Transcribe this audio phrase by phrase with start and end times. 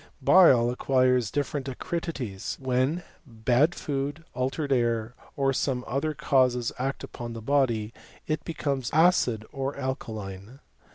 [0.19, 7.35] Bile acquires different acridities, when bad food, altered air, or other similar causes act apon
[7.35, 8.01] the body, i
[8.33, 10.59] It becomes acid or alkaline.